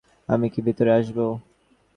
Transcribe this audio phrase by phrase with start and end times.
[0.29, 1.25] আমি কি ভিতরে আসবো?